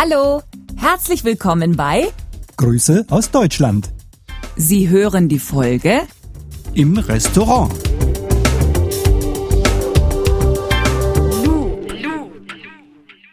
[0.00, 0.44] Hallo,
[0.76, 2.12] herzlich willkommen bei
[2.56, 3.90] Grüße aus Deutschland.
[4.54, 6.02] Sie hören die Folge
[6.72, 7.72] Im Restaurant.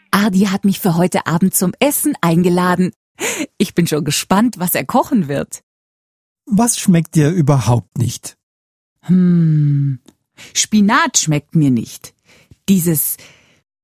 [0.10, 2.94] Ardi hat mich für heute Abend zum Essen eingeladen.
[3.60, 5.62] Ich bin schon gespannt, was er kochen wird.
[6.48, 8.38] Was schmeckt dir überhaupt nicht?
[9.02, 10.00] Hm,
[10.56, 12.16] Spinat schmeckt mir nicht.
[12.68, 13.18] Dieses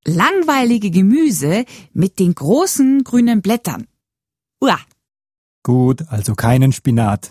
[0.05, 3.88] langweilige Gemüse mit den großen grünen Blättern.
[4.62, 4.80] Uah.
[5.64, 7.30] Gut, also keinen Spinat.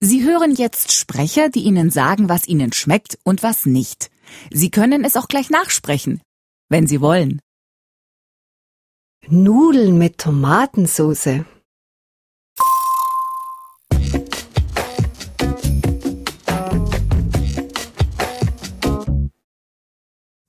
[0.00, 4.10] Sie hören jetzt Sprecher, die Ihnen sagen, was Ihnen schmeckt und was nicht.
[4.50, 6.22] Sie können es auch gleich nachsprechen,
[6.70, 7.40] wenn Sie wollen.
[9.28, 11.44] Nudeln mit Tomatensauce.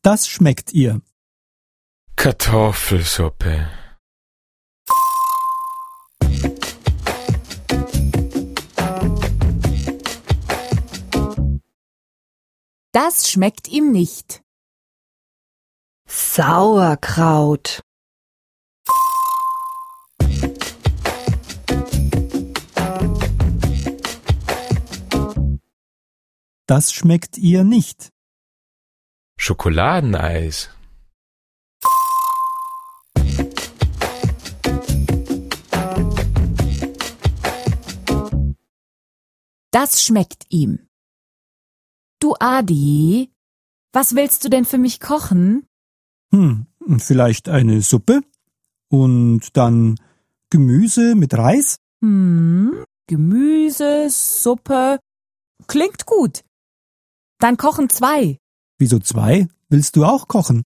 [0.02, 1.02] Das schmeckt ihr.
[2.24, 3.68] Kartoffelsuppe.
[12.92, 14.44] Das schmeckt ihm nicht.
[16.08, 17.82] Sauerkraut.
[26.68, 28.12] Das schmeckt ihr nicht.
[29.40, 30.70] Schokoladeneis.
[39.72, 40.88] Das schmeckt ihm.
[42.20, 43.32] Du Adi,
[43.94, 45.66] was willst du denn für mich kochen?
[46.32, 46.68] Hm,
[47.00, 48.22] vielleicht eine Suppe?
[48.90, 49.96] Und dann
[50.50, 51.78] Gemüse mit Reis?
[52.02, 55.00] Hm, Gemüse, Suppe.
[55.68, 56.44] Klingt gut.
[57.40, 58.38] Dann kochen zwei.
[58.78, 59.48] Wieso zwei?
[59.70, 60.64] Willst du auch kochen?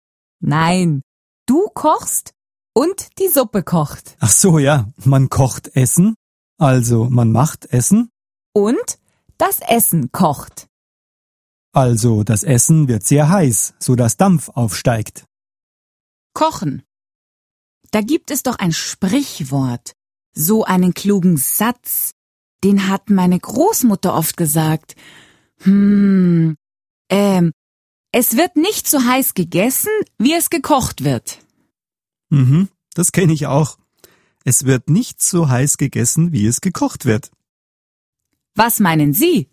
[0.40, 1.02] Nein,
[1.46, 2.32] du kochst
[2.74, 4.16] und die Suppe kocht.
[4.20, 4.88] Ach so, ja.
[5.04, 6.14] Man kocht Essen.
[6.58, 8.10] Also man macht Essen.
[8.52, 8.97] Und
[9.38, 10.68] das Essen kocht.
[11.72, 15.24] Also das Essen wird sehr heiß, so dass Dampf aufsteigt.
[16.34, 16.82] Kochen.
[17.90, 19.92] Da gibt es doch ein Sprichwort,
[20.34, 22.12] so einen klugen Satz,
[22.64, 24.94] den hat meine Großmutter oft gesagt.
[25.60, 26.56] Hm,
[27.10, 27.52] ähm,
[28.12, 31.38] es wird nicht so heiß gegessen, wie es gekocht wird.
[32.30, 33.78] Mhm, das kenne ich auch.
[34.44, 37.30] Es wird nicht so heiß gegessen, wie es gekocht wird.
[38.60, 39.48] Was meinen Sie?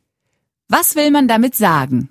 [0.67, 2.09] Was will man damit sagen?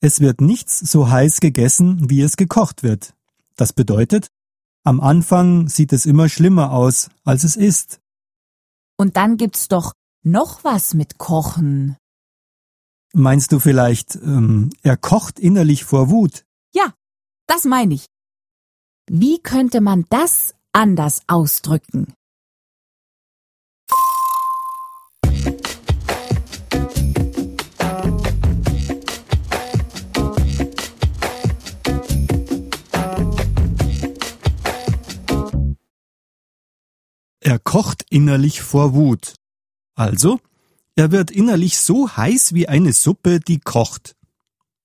[0.00, 3.12] Es wird nichts so heiß gegessen, wie es gekocht wird.
[3.56, 4.28] Das bedeutet,
[4.84, 8.00] am Anfang sieht es immer schlimmer aus, als es ist.
[8.96, 11.98] Und dann gibt's doch noch was mit Kochen.
[13.14, 16.46] Meinst du vielleicht, ähm, er kocht innerlich vor Wut?
[16.74, 16.94] Ja,
[17.46, 18.06] das meine ich.
[19.06, 22.14] Wie könnte man das anders ausdrücken?
[37.40, 39.34] Er kocht innerlich vor Wut.
[39.94, 40.38] Also,
[40.94, 44.16] er wird innerlich so heiß wie eine Suppe, die kocht.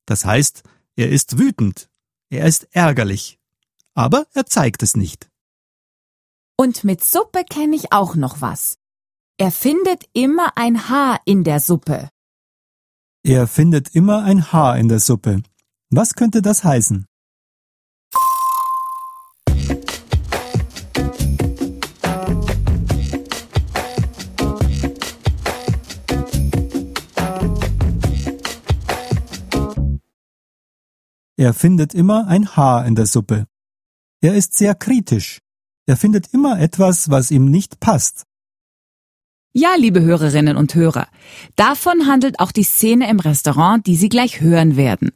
[0.05, 0.63] Das heißt,
[0.95, 1.89] er ist wütend,
[2.29, 3.39] er ist ärgerlich,
[3.93, 5.29] aber er zeigt es nicht.
[6.57, 8.77] Und mit Suppe kenne ich auch noch was.
[9.37, 12.09] Er findet immer ein Haar in der Suppe.
[13.23, 15.43] Er findet immer ein Haar in der Suppe.
[15.91, 17.05] Was könnte das heißen?
[31.37, 33.45] Er findet immer ein Haar in der Suppe.
[34.21, 35.39] Er ist sehr kritisch.
[35.85, 38.23] Er findet immer etwas, was ihm nicht passt.
[39.53, 41.07] Ja, liebe Hörerinnen und Hörer,
[41.55, 45.11] davon handelt auch die Szene im Restaurant, die Sie gleich hören werden.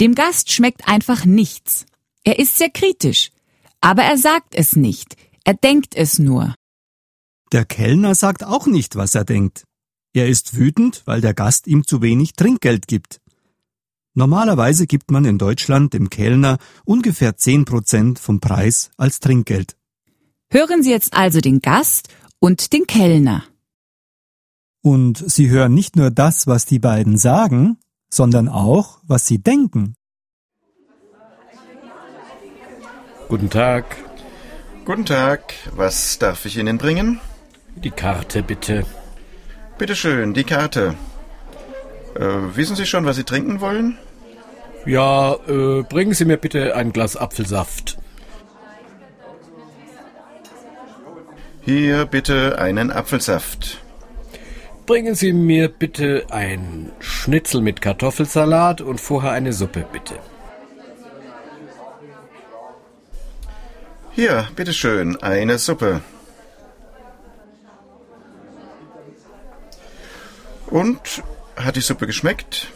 [0.00, 1.86] Dem Gast schmeckt einfach nichts.
[2.22, 3.30] Er ist sehr kritisch.
[3.80, 5.16] Aber er sagt es nicht.
[5.44, 6.54] Er denkt es nur.
[7.52, 9.64] Der Kellner sagt auch nicht, was er denkt.
[10.12, 13.20] Er ist wütend, weil der Gast ihm zu wenig Trinkgeld gibt.
[14.14, 19.76] Normalerweise gibt man in Deutschland dem Kellner ungefähr 10 Prozent vom Preis als Trinkgeld.
[20.50, 22.08] Hören Sie jetzt also den Gast
[22.40, 23.44] und den Kellner.
[24.82, 27.78] Und Sie hören nicht nur das, was die beiden sagen,
[28.10, 29.94] sondern auch, was sie denken.
[33.28, 33.84] Guten Tag.
[34.84, 37.20] Guten Tag, was darf ich Ihnen bringen?
[37.76, 38.86] Die Karte bitte.
[39.76, 40.94] Bitte schön, die Karte.
[42.14, 43.98] Äh, wissen Sie schon, was Sie trinken wollen?
[44.86, 47.98] Ja, äh, bringen Sie mir bitte ein Glas Apfelsaft.
[51.62, 53.82] Hier bitte einen Apfelsaft.
[54.86, 60.14] Bringen Sie mir bitte ein Schnitzel mit Kartoffelsalat und vorher eine Suppe, bitte.
[64.12, 66.00] Hier, bitteschön, eine Suppe.
[70.70, 71.22] Und
[71.64, 72.72] hat die Suppe geschmeckt?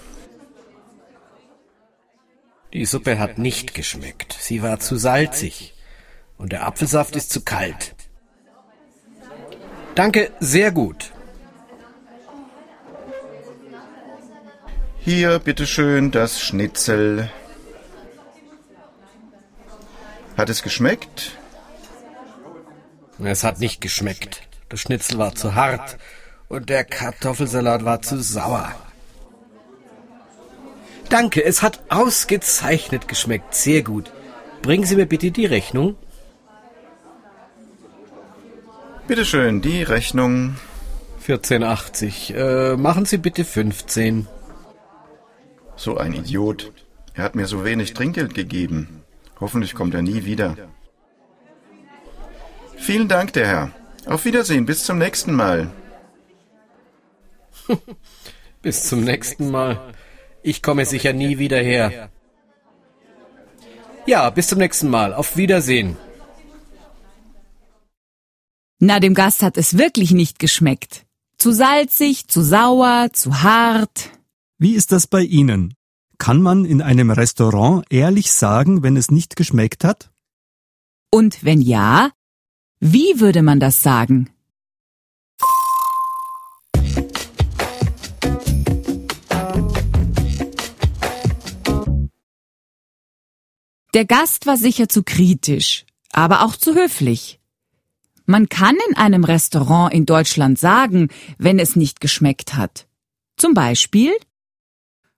[2.73, 4.37] Die Suppe hat nicht geschmeckt.
[4.39, 5.75] Sie war zu salzig.
[6.39, 7.95] Und der Apfelsaft ist zu kalt.
[9.95, 11.13] Danke, sehr gut.
[14.99, 17.31] Hier, bitteschön, das Schnitzel.
[20.37, 21.37] Hat es geschmeckt?
[23.23, 24.43] Es hat nicht geschmeckt.
[24.69, 25.99] Das Schnitzel war zu hart
[26.53, 28.75] und der Kartoffelsalat war zu sauer.
[31.09, 33.55] Danke, es hat ausgezeichnet geschmeckt.
[33.55, 34.13] Sehr gut.
[34.61, 35.97] Bringen Sie mir bitte die Rechnung.
[39.09, 40.57] Bitteschön, die Rechnung.
[41.27, 42.35] 14,80.
[42.35, 44.27] Äh, machen Sie bitte 15.
[45.77, 46.71] So ein Idiot.
[47.15, 49.03] Er hat mir so wenig Trinkgeld gegeben.
[49.41, 50.57] Hoffentlich kommt er nie wieder.
[52.77, 53.71] Vielen Dank, der Herr.
[54.05, 55.71] Auf Wiedersehen, bis zum nächsten Mal.
[58.63, 59.95] Bis zum nächsten Mal.
[60.43, 62.11] Ich komme sicher nie wieder her.
[64.07, 65.15] Ja, bis zum nächsten Mal.
[65.15, 65.97] Auf Wiedersehen.
[68.79, 71.07] Na, dem Gast hat es wirklich nicht geschmeckt.
[71.39, 74.11] Zu salzig, zu sauer, zu hart.
[74.59, 75.75] Wie ist das bei Ihnen?
[76.19, 80.11] Kann man in einem Restaurant ehrlich sagen, wenn es nicht geschmeckt hat?
[81.11, 82.11] Und wenn ja,
[82.81, 84.31] wie würde man das sagen?
[93.95, 97.41] Der Gast war sicher zu kritisch, aber auch zu höflich.
[98.25, 101.09] Man kann in einem Restaurant in Deutschland sagen,
[101.39, 102.87] wenn es nicht geschmeckt hat.
[103.37, 104.13] Zum Beispiel,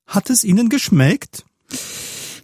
[0.07, 1.45] Hat es Ihnen geschmeckt?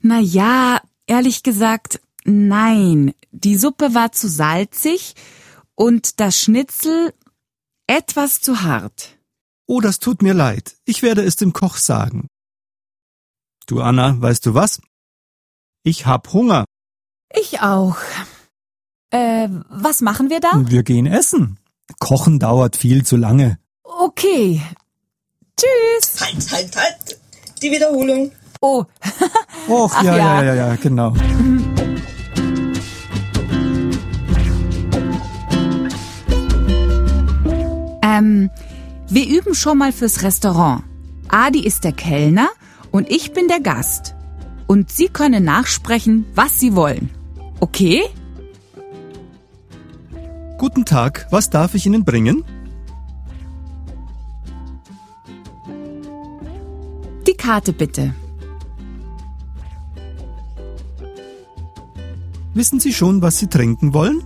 [0.03, 3.15] na ja, ehrlich gesagt, nein.
[3.33, 5.15] Die Suppe war zu salzig
[5.75, 7.13] und das Schnitzel
[7.87, 9.19] etwas zu hart.
[9.67, 10.77] Oh, das tut mir leid.
[10.85, 12.27] Ich werde es dem Koch sagen.
[13.67, 14.81] Du Anna, weißt du was?
[15.83, 16.65] Ich hab Hunger.
[17.33, 17.97] Ich auch.
[19.11, 20.51] Äh, was machen wir da?
[20.67, 21.59] Wir gehen essen.
[21.99, 23.59] Kochen dauert viel zu lange.
[23.83, 24.61] Okay.
[25.59, 26.21] Tschüss.
[26.21, 27.21] Halt, halt, halt!
[27.63, 28.31] Die Wiederholung.
[28.61, 28.85] Oh,
[29.69, 30.43] Och, Ach ja, ja.
[30.43, 31.15] ja, ja, ja, genau.
[38.03, 38.51] ähm,
[39.09, 40.85] wir üben schon mal fürs Restaurant.
[41.29, 42.51] Adi ist der Kellner
[42.91, 44.15] und ich bin der Gast.
[44.71, 47.11] Und Sie können nachsprechen, was Sie wollen.
[47.59, 48.03] Okay?
[50.59, 52.45] Guten Tag, was darf ich Ihnen bringen?
[57.27, 58.15] Die Karte bitte.
[62.55, 64.23] Wissen Sie schon, was Sie trinken wollen?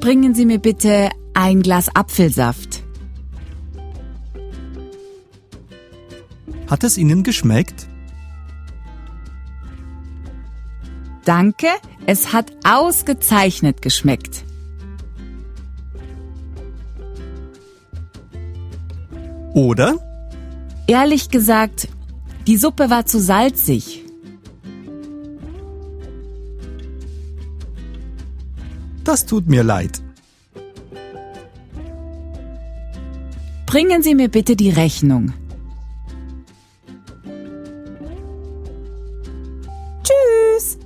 [0.00, 2.73] Bringen Sie mir bitte ein Glas Apfelsaft.
[6.68, 7.88] Hat es Ihnen geschmeckt?
[11.24, 11.68] Danke,
[12.06, 14.44] es hat ausgezeichnet geschmeckt.
[19.54, 19.96] Oder?
[20.86, 21.88] Ehrlich gesagt,
[22.46, 24.04] die Suppe war zu salzig.
[29.04, 30.02] Das tut mir leid.
[33.66, 35.32] Bringen Sie mir bitte die Rechnung.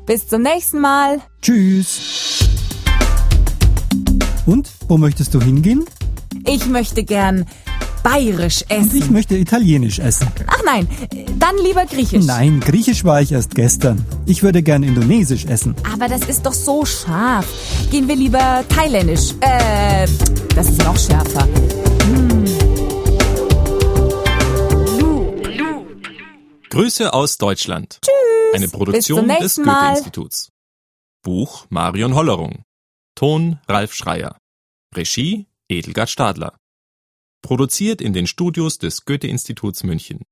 [0.09, 1.21] Bis zum nächsten Mal.
[1.43, 2.49] Tschüss.
[4.47, 5.85] Und, wo möchtest du hingehen?
[6.47, 7.45] Ich möchte gern
[8.03, 9.13] bayerisch Und ich essen.
[9.13, 10.29] möchte italienisch essen.
[10.47, 10.89] Ach nein,
[11.39, 12.25] dann lieber griechisch.
[12.25, 14.03] Nein, griechisch war ich erst gestern.
[14.25, 15.75] Ich würde gern indonesisch essen.
[15.93, 17.47] Aber das ist doch so scharf.
[17.91, 19.35] Gehen wir lieber thailändisch.
[19.41, 20.09] Äh,
[20.55, 21.47] das ist noch schärfer.
[26.71, 27.99] Grüße aus Deutschland.
[28.55, 29.57] Eine Produktion des.
[29.57, 30.51] Goethe-Instituts.
[31.23, 32.65] Buch Marion Hollerung.
[33.15, 34.39] Ton Ralf Schreier.
[34.95, 36.57] Regie Edelgard Stadler.
[37.43, 40.23] Produziert in den Studios des Goethe-Instituts München.